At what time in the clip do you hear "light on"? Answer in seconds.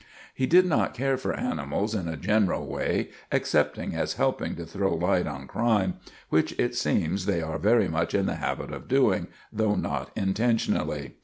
4.95-5.45